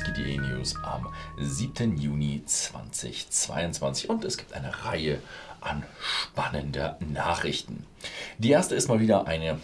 Whisky.de 0.00 0.38
News 0.38 0.76
am 0.82 1.08
7. 1.38 1.98
Juni 1.98 2.42
2022 2.46 4.08
und 4.08 4.24
es 4.24 4.38
gibt 4.38 4.54
eine 4.54 4.86
Reihe 4.86 5.20
an 5.60 5.84
spannender 6.00 6.96
Nachrichten. 7.00 7.84
Die 8.38 8.50
erste 8.50 8.74
ist 8.74 8.88
mal 8.88 9.00
wieder 9.00 9.26
eine 9.26 9.58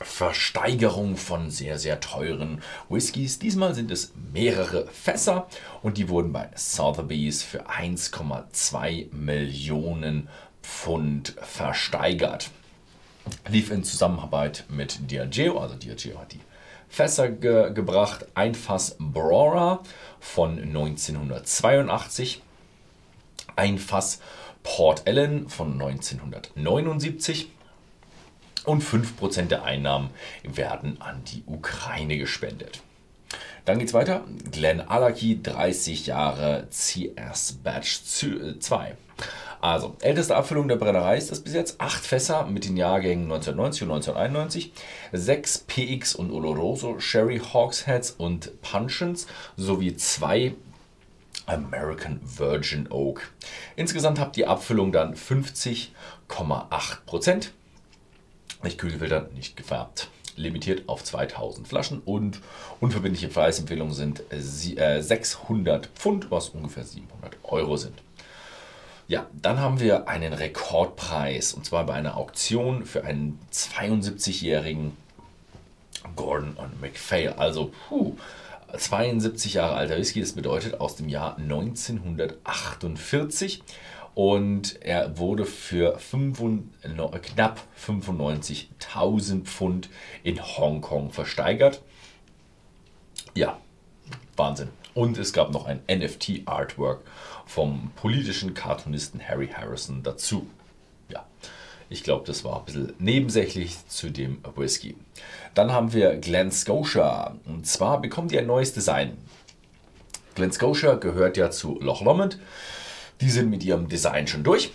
Versteigerung 0.00 1.18
von 1.18 1.50
sehr, 1.50 1.78
sehr 1.78 2.00
teuren 2.00 2.62
Whiskys. 2.88 3.38
Diesmal 3.38 3.74
sind 3.74 3.90
es 3.90 4.12
mehrere 4.32 4.86
Fässer 4.86 5.46
und 5.82 5.98
die 5.98 6.08
wurden 6.08 6.32
bei 6.32 6.48
Sotheby's 6.54 7.42
für 7.42 7.68
1,2 7.68 9.14
Millionen 9.14 10.28
Pfund 10.62 11.34
versteigert. 11.42 12.50
Lief 13.46 13.70
in 13.70 13.84
Zusammenarbeit 13.84 14.64
mit 14.70 15.10
Diageo, 15.10 15.58
also 15.58 15.74
Diageo 15.74 16.18
hat 16.18 16.32
die 16.32 16.40
Fässer 16.90 17.30
ge 17.30 17.72
gebracht. 17.72 18.26
Ein 18.34 18.54
Fass 18.54 18.96
Brora 18.98 19.82
von 20.18 20.58
1982, 20.58 22.42
ein 23.56 23.78
Fass 23.78 24.20
Port 24.62 25.06
Ellen 25.06 25.48
von 25.48 25.72
1979 25.72 27.48
und 28.64 28.82
5% 28.82 29.46
der 29.46 29.64
Einnahmen 29.64 30.10
werden 30.42 31.00
an 31.00 31.24
die 31.24 31.42
Ukraine 31.46 32.18
gespendet. 32.18 32.82
Dann 33.64 33.78
geht 33.78 33.88
es 33.88 33.94
weiter. 33.94 34.24
Glen 34.50 34.80
Alaki, 34.80 35.40
30 35.42 36.06
Jahre 36.06 36.66
CS 36.70 37.58
Batch 37.62 38.02
2. 38.02 38.96
Also, 39.60 39.96
älteste 40.00 40.36
Abfüllung 40.36 40.68
der 40.68 40.76
Brennerei 40.76 41.18
ist 41.18 41.30
das 41.30 41.40
bis 41.40 41.52
jetzt. 41.52 41.78
Acht 41.80 42.06
Fässer 42.06 42.46
mit 42.46 42.64
den 42.64 42.78
Jahrgängen 42.78 43.24
1990 43.24 43.82
und 43.82 43.90
1991. 43.90 44.72
Sechs 45.12 45.58
PX 45.58 46.14
und 46.14 46.30
Oloroso 46.30 46.98
Sherry 46.98 47.40
Hawksheads 47.40 48.12
und 48.12 48.62
Puncheons 48.62 49.26
sowie 49.58 49.94
zwei 49.96 50.54
American 51.44 52.20
Virgin 52.22 52.90
Oak. 52.90 53.30
Insgesamt 53.76 54.18
habt 54.18 54.36
die 54.36 54.46
Abfüllung 54.46 54.92
dann 54.92 55.14
50,8%. 55.14 57.48
Nicht 58.62 58.78
kühlgefiltert, 58.78 59.34
nicht 59.34 59.58
gefärbt. 59.58 60.08
Limitiert 60.36 60.88
auf 60.88 61.04
2000 61.04 61.68
Flaschen 61.68 62.00
und 62.00 62.40
unverbindliche 62.80 63.28
Preisempfehlungen 63.28 63.92
sind 63.92 64.22
600 64.30 65.84
äh, 65.84 65.88
Pfund, 65.94 66.30
was 66.30 66.48
ungefähr 66.50 66.84
700 66.84 67.36
Euro 67.42 67.76
sind. 67.76 68.00
Ja, 69.10 69.26
dann 69.42 69.58
haben 69.58 69.80
wir 69.80 70.06
einen 70.06 70.32
Rekordpreis 70.32 71.52
und 71.52 71.66
zwar 71.66 71.84
bei 71.84 71.94
einer 71.94 72.16
Auktion 72.16 72.86
für 72.86 73.02
einen 73.02 73.40
72-jährigen 73.52 74.96
Gordon 76.14 76.52
und 76.52 76.80
MacPhail. 76.80 77.30
Also, 77.30 77.72
puh, 77.88 78.16
72 78.78 79.54
Jahre 79.54 79.74
alter 79.74 79.96
Whisky, 79.96 80.20
das 80.20 80.34
bedeutet 80.34 80.80
aus 80.80 80.94
dem 80.94 81.08
Jahr 81.08 81.36
1948 81.38 83.64
und 84.14 84.80
er 84.80 85.18
wurde 85.18 85.44
für 85.44 85.98
95, 85.98 87.34
knapp 87.34 87.60
95.000 87.84 89.42
Pfund 89.42 89.88
in 90.22 90.40
Hongkong 90.40 91.10
versteigert. 91.10 91.82
Ja, 93.34 93.58
Wahnsinn. 94.36 94.68
Und 94.94 95.18
es 95.18 95.32
gab 95.32 95.52
noch 95.52 95.66
ein 95.66 95.80
NFT-Artwork 95.88 97.02
vom 97.46 97.90
politischen 97.96 98.54
Cartoonisten 98.54 99.20
Harry 99.26 99.48
Harrison 99.48 100.02
dazu. 100.02 100.46
Ja, 101.08 101.26
ich 101.88 102.02
glaube, 102.02 102.24
das 102.26 102.44
war 102.44 102.58
ein 102.58 102.64
bisschen 102.64 102.92
nebensächlich 102.98 103.86
zu 103.88 104.10
dem 104.10 104.38
Whisky. 104.56 104.96
Dann 105.54 105.72
haben 105.72 105.92
wir 105.92 106.16
Glen 106.16 106.50
Scotia. 106.50 107.36
Und 107.46 107.66
zwar 107.66 108.00
bekommt 108.00 108.32
ihr 108.32 108.40
ein 108.40 108.46
neues 108.46 108.72
Design. 108.72 109.16
Glen 110.34 110.52
Scotia 110.52 110.94
gehört 110.94 111.36
ja 111.36 111.50
zu 111.50 111.78
Loch 111.80 112.02
Lomond. 112.02 112.38
Die 113.20 113.30
sind 113.30 113.50
mit 113.50 113.64
ihrem 113.64 113.88
Design 113.88 114.26
schon 114.26 114.44
durch. 114.44 114.70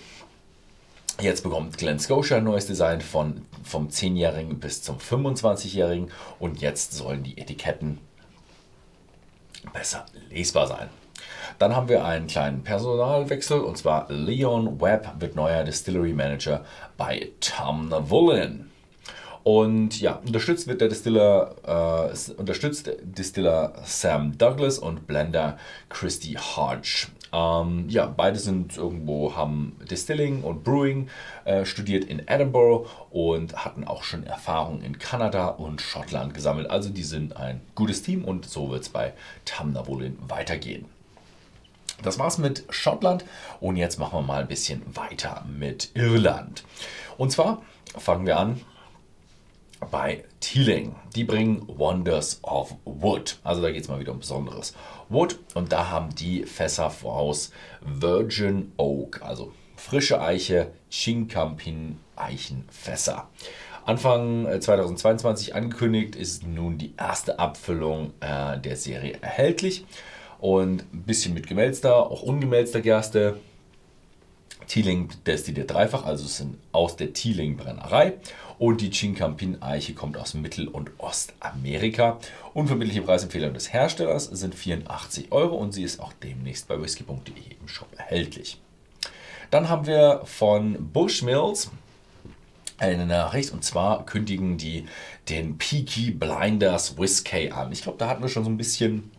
Jetzt 1.21 1.43
bekommt 1.43 1.77
Glen 1.77 1.99
Scotia 1.99 2.37
ein 2.37 2.43
neues 2.43 2.67
Design 2.67 2.99
von, 2.99 3.45
vom 3.63 3.87
10-Jährigen 3.87 4.59
bis 4.59 4.81
zum 4.81 4.97
25-Jährigen 4.97 6.11
und 6.39 6.59
jetzt 6.59 6.93
sollen 6.93 7.23
die 7.23 7.37
Etiketten 7.37 7.99
besser 9.73 10.05
lesbar 10.29 10.67
sein. 10.67 10.89
Dann 11.59 11.75
haben 11.75 11.87
wir 11.87 12.05
einen 12.05 12.27
kleinen 12.27 12.63
Personalwechsel 12.63 13.61
und 13.61 13.77
zwar 13.77 14.07
Leon 14.09 14.81
Webb 14.81 15.15
wird 15.19 15.35
neuer 15.35 15.63
Distillery 15.63 16.13
Manager 16.13 16.65
bei 16.97 17.31
Tom 17.39 17.91
Woolen. 18.09 18.71
Und 19.43 20.01
ja, 20.01 20.19
unterstützt 20.25 20.67
wird 20.67 20.81
der 20.81 20.87
Distiller, 20.87 21.55
äh, 22.11 22.31
unterstützt 22.33 22.89
Distiller 23.03 23.73
Sam 23.85 24.35
Douglas 24.37 24.79
und 24.79 25.05
Blender 25.05 25.59
Christy 25.87 26.33
Hodge. 26.33 27.07
Ähm, 27.33 27.85
ja, 27.89 28.05
beide 28.05 28.39
sind 28.39 28.77
irgendwo, 28.77 29.35
haben 29.35 29.77
Distilling 29.89 30.43
und 30.43 30.63
Brewing 30.63 31.09
äh, 31.45 31.65
studiert 31.65 32.05
in 32.05 32.27
Edinburgh 32.27 32.89
und 33.09 33.65
hatten 33.65 33.85
auch 33.85 34.03
schon 34.03 34.25
Erfahrung 34.25 34.81
in 34.81 34.99
Kanada 34.99 35.47
und 35.47 35.81
Schottland 35.81 36.33
gesammelt. 36.33 36.69
Also 36.69 36.89
die 36.89 37.03
sind 37.03 37.35
ein 37.37 37.61
gutes 37.75 38.03
Team 38.03 38.23
und 38.23 38.45
so 38.45 38.69
wird 38.69 38.83
es 38.83 38.89
bei 38.89 39.13
Tamnavulin 39.45 40.17
weitergehen. 40.27 40.85
Das 42.03 42.19
war's 42.19 42.37
mit 42.37 42.65
Schottland 42.69 43.25
und 43.59 43.77
jetzt 43.77 43.99
machen 43.99 44.19
wir 44.19 44.21
mal 44.21 44.41
ein 44.41 44.47
bisschen 44.47 44.81
weiter 44.95 45.45
mit 45.47 45.91
Irland. 45.93 46.63
Und 47.17 47.31
zwar 47.31 47.61
fangen 47.97 48.25
wir 48.25 48.37
an 48.37 48.61
bei 49.91 50.23
Teeling. 50.39 50.95
Die 51.15 51.23
bringen 51.23 51.63
Wonders 51.67 52.39
of 52.43 52.75
Wood. 52.85 53.37
Also 53.43 53.61
da 53.61 53.71
geht 53.71 53.83
es 53.83 53.87
mal 53.89 53.99
wieder 53.99 54.11
um 54.11 54.19
besonderes 54.19 54.73
Wood. 55.09 55.39
Und 55.53 55.71
da 55.71 55.89
haben 55.89 56.13
die 56.15 56.43
Fässer 56.43 56.89
voraus 56.89 57.51
Virgin 57.81 58.71
Oak, 58.77 59.21
also 59.21 59.51
frische 59.75 60.21
Eiche, 60.21 60.71
Chincampin 60.89 61.99
Eichenfässer. 62.15 63.29
Anfang 63.85 64.47
2022 64.59 65.49
äh, 65.49 65.53
angekündigt 65.53 66.15
ist 66.15 66.45
nun 66.45 66.77
die 66.77 66.93
erste 66.97 67.37
Abfüllung 67.37 68.13
äh, 68.19 68.59
der 68.59 68.77
Serie 68.77 69.19
erhältlich. 69.21 69.85
Und 70.39 70.83
ein 70.93 71.03
bisschen 71.03 71.33
mit 71.33 71.47
gemälzter, 71.47 71.95
auch 71.95 72.23
ungemälzter 72.23 72.81
Gerste. 72.81 73.39
Teeling 74.67 75.09
destilliert 75.25 75.71
dreifach, 75.71 76.05
also 76.05 76.25
sind 76.25 76.57
aus 76.71 76.95
der 76.95 77.13
Teeling 77.13 77.57
Brennerei. 77.57 78.13
Und 78.57 78.81
die 78.81 78.89
Chincampin-Eiche 78.89 79.93
kommt 79.93 80.17
aus 80.17 80.33
Mittel- 80.33 80.67
und 80.67 80.91
Ostamerika. 80.97 82.19
Unverbindliche 82.53 83.01
Preisempfehlung 83.01 83.53
des 83.53 83.73
Herstellers 83.73 84.25
sind 84.25 84.55
84 84.55 85.31
Euro 85.31 85.55
und 85.55 85.73
sie 85.73 85.83
ist 85.83 85.99
auch 85.99 86.13
demnächst 86.13 86.67
bei 86.67 86.81
whisky.de 86.81 87.33
im 87.59 87.67
Shop 87.67 87.89
erhältlich. 87.97 88.59
Dann 89.51 89.69
haben 89.69 89.85
wir 89.87 90.21
von 90.25 90.91
Bushmills 90.91 91.69
eine 92.77 93.05
Nachricht 93.05 93.53
und 93.53 93.63
zwar 93.63 94.05
kündigen 94.05 94.57
die 94.57 94.85
den 95.29 95.57
Peaky 95.57 96.11
Blinders 96.11 96.97
Whiskey 96.97 97.51
an. 97.51 97.71
Ich 97.71 97.83
glaube, 97.83 97.97
da 97.97 98.07
hatten 98.07 98.21
wir 98.21 98.29
schon 98.29 98.43
so 98.43 98.49
ein 98.49 98.57
bisschen 98.57 99.11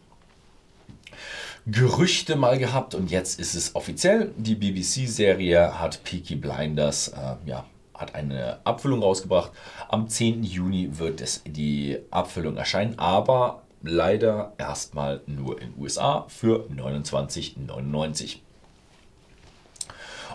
Gerüchte 1.68 2.36
mal 2.36 2.58
gehabt 2.58 2.94
und 2.94 3.10
jetzt 3.10 3.40
ist 3.40 3.56
es 3.56 3.74
offiziell. 3.74 4.32
Die 4.36 4.54
BBC-Serie 4.54 5.80
hat 5.80 6.04
Peaky 6.04 6.36
Blinders 6.36 7.08
äh, 7.08 7.34
ja, 7.44 7.64
hat 7.92 8.14
eine 8.14 8.60
Abfüllung 8.62 9.02
rausgebracht. 9.02 9.50
Am 9.88 10.08
10. 10.08 10.44
Juni 10.44 10.96
wird 10.98 11.20
es 11.20 11.42
die 11.44 11.98
Abfüllung 12.12 12.56
erscheinen, 12.56 12.96
aber 13.00 13.62
leider 13.82 14.52
erstmal 14.58 15.22
nur 15.26 15.60
in 15.60 15.74
USA 15.76 16.26
für 16.28 16.68
29,99. 16.70 18.36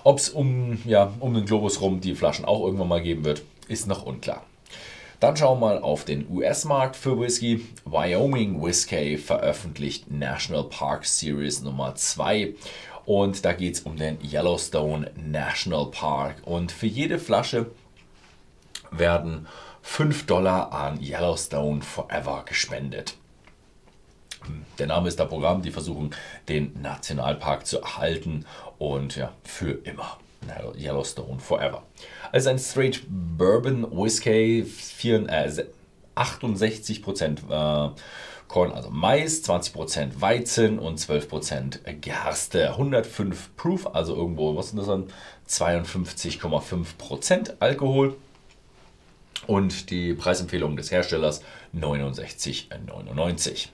Ob 0.04 0.18
es 0.18 0.30
um, 0.30 0.80
ja, 0.84 1.14
um 1.22 1.34
den 1.34 1.46
Globus 1.46 1.80
rum 1.80 2.02
die 2.02 2.16
Flaschen 2.16 2.44
auch 2.44 2.66
irgendwann 2.66 2.90
mal 2.90 3.02
geben 3.02 3.24
wird, 3.24 3.44
ist 3.70 3.88
noch 3.88 4.06
unklar. 4.06 4.44
Dann 5.22 5.38
schauen 5.38 5.60
wir 5.60 5.68
mal 5.68 5.78
auf 5.78 6.04
den 6.04 6.28
US-Markt 6.32 6.96
für 6.96 7.20
Whisky. 7.20 7.64
Wyoming 7.86 8.60
Whiskey 8.60 9.20
veröffentlicht 9.20 10.10
National 10.10 10.64
Park 10.64 11.06
Series 11.06 11.62
Nummer 11.62 11.94
2 11.94 12.56
und 13.06 13.46
da 13.46 13.54
geht 13.54 13.76
es 13.76 13.82
um 13.82 13.98
den 13.98 14.18
Yellowstone 14.24 15.12
National 15.16 15.92
Park. 15.92 16.38
Und 16.44 16.72
für 16.72 16.88
jede 16.88 17.20
Flasche 17.20 17.70
werden 18.90 19.46
5 19.84 20.26
Dollar 20.26 20.74
an 20.74 21.00
Yellowstone 21.00 21.84
Forever 21.84 22.44
gespendet. 22.48 23.16
Der 24.80 24.88
Name 24.88 25.08
ist 25.08 25.20
da 25.20 25.26
Programm, 25.26 25.62
die 25.62 25.70
versuchen 25.70 26.16
den 26.50 26.82
Nationalpark 26.82 27.68
zu 27.68 27.80
erhalten 27.80 28.48
und 28.80 29.18
ja, 29.18 29.32
für 29.44 29.74
immer. 29.84 30.18
Yellowstone 30.78 31.40
Forever. 31.40 31.84
Also 32.32 32.50
ein 32.50 32.60
Straight 32.60 33.02
Bourbon 33.08 33.88
Whiskey, 33.92 34.66
68% 36.16 37.50
äh, 37.50 37.92
Korn, 38.48 38.72
also 38.74 38.90
Mais, 38.90 39.44
20% 39.44 40.20
Weizen 40.20 40.80
und 40.80 41.00
12% 41.00 41.94
Gerste. 42.02 42.72
105 42.72 43.56
Proof, 43.56 43.96
also 43.96 44.16
irgendwo, 44.16 44.58
was 44.58 44.70
sind 44.70 44.80
das 44.80 44.88
dann? 44.88 45.08
52,5% 45.48 47.54
Alkohol. 47.60 48.16
Und 49.48 49.90
die 49.90 50.14
Preisempfehlung 50.14 50.76
des 50.76 50.92
Herstellers 50.92 51.42
69,99. 51.76 53.70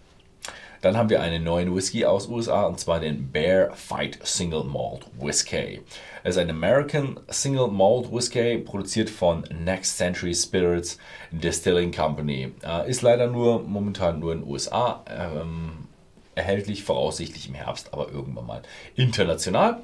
Dann 0.81 0.95
haben 0.95 1.09
wir 1.09 1.21
einen 1.21 1.43
neuen 1.43 1.75
Whisky 1.75 2.05
aus 2.05 2.27
USA 2.27 2.63
und 2.63 2.79
zwar 2.79 2.99
den 2.99 3.31
Bear 3.31 3.73
Fight 3.73 4.19
Single 4.23 4.63
Malt 4.63 5.05
Whisky. 5.19 5.81
Es 6.23 6.35
ist 6.35 6.41
ein 6.41 6.49
American 6.49 7.19
Single 7.29 7.67
Malt 7.67 8.11
Whisky, 8.11 8.57
produziert 8.57 9.09
von 9.09 9.43
Next 9.63 9.97
Century 9.97 10.33
Spirits 10.33 10.97
Distilling 11.31 11.91
Company. 11.91 12.53
Äh, 12.63 12.89
ist 12.89 13.01
leider 13.01 13.27
nur 13.27 13.61
momentan 13.63 14.19
nur 14.19 14.33
in 14.33 14.41
den 14.41 14.49
USA 14.49 15.03
ähm, 15.09 15.87
erhältlich, 16.35 16.83
voraussichtlich 16.83 17.47
im 17.47 17.55
Herbst, 17.55 17.93
aber 17.93 18.11
irgendwann 18.11 18.45
mal 18.45 18.61
international 18.95 19.81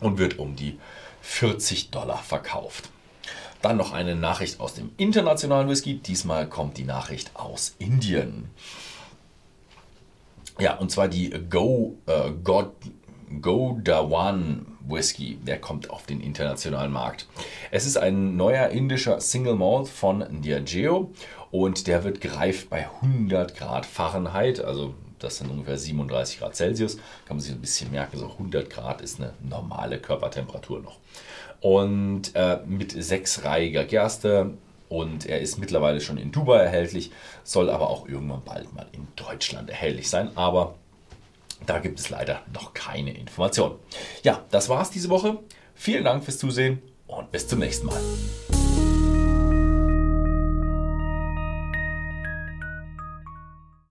und 0.00 0.18
wird 0.18 0.38
um 0.38 0.56
die 0.56 0.78
40 1.22 1.90
Dollar 1.90 2.18
verkauft. 2.18 2.90
Dann 3.62 3.76
noch 3.76 3.92
eine 3.92 4.14
Nachricht 4.14 4.60
aus 4.60 4.74
dem 4.74 4.90
internationalen 4.96 5.68
Whisky. 5.68 5.98
Diesmal 5.98 6.48
kommt 6.48 6.76
die 6.76 6.84
Nachricht 6.84 7.30
aus 7.34 7.74
Indien. 7.78 8.50
Ja, 10.58 10.76
und 10.78 10.90
zwar 10.90 11.08
die 11.08 11.30
Go, 11.50 11.98
äh, 12.06 12.30
God, 12.42 12.72
Godawan 13.42 14.66
Whisky. 14.88 15.38
Der 15.42 15.60
kommt 15.60 15.90
auf 15.90 16.06
den 16.06 16.20
internationalen 16.20 16.92
Markt. 16.92 17.26
Es 17.70 17.86
ist 17.86 17.96
ein 17.96 18.36
neuer 18.36 18.68
indischer 18.68 19.20
Single 19.20 19.56
Malt 19.56 19.88
von 19.88 20.24
Diageo 20.42 21.12
und 21.50 21.86
der 21.86 22.04
wird 22.04 22.20
gereift 22.20 22.70
bei 22.70 22.88
100 23.02 23.56
Grad 23.56 23.84
Fahrenheit, 23.84 24.60
also 24.60 24.94
das 25.18 25.38
sind 25.38 25.50
ungefähr 25.50 25.78
37 25.78 26.38
Grad 26.38 26.54
Celsius. 26.56 26.96
Kann 27.26 27.36
man 27.36 27.40
sich 27.40 27.52
ein 27.52 27.60
bisschen 27.60 27.90
merken, 27.90 28.18
so 28.18 28.30
100 28.30 28.68
Grad 28.70 29.00
ist 29.00 29.20
eine 29.20 29.32
normale 29.40 29.98
Körpertemperatur 29.98 30.80
noch. 30.80 30.98
Und 31.60 32.34
äh, 32.34 32.58
mit 32.66 32.92
sechsreihiger 32.92 33.84
Gerste. 33.84 34.52
Und 34.88 35.26
er 35.26 35.40
ist 35.40 35.58
mittlerweile 35.58 36.00
schon 36.00 36.16
in 36.16 36.32
Dubai 36.32 36.58
erhältlich, 36.58 37.10
soll 37.44 37.70
aber 37.70 37.90
auch 37.90 38.08
irgendwann 38.08 38.44
bald 38.44 38.72
mal 38.74 38.86
in 38.92 39.08
Deutschland 39.16 39.70
erhältlich 39.70 40.08
sein. 40.08 40.30
Aber 40.36 40.76
da 41.64 41.78
gibt 41.78 41.98
es 41.98 42.10
leider 42.10 42.42
noch 42.52 42.74
keine 42.74 43.16
Informationen. 43.16 43.76
Ja, 44.22 44.44
das 44.50 44.68
war's 44.68 44.90
diese 44.90 45.08
Woche. 45.08 45.38
Vielen 45.74 46.04
Dank 46.04 46.24
fürs 46.24 46.38
Zusehen 46.38 46.82
und 47.06 47.32
bis 47.32 47.48
zum 47.48 47.58
nächsten 47.58 47.86
Mal. 47.86 48.00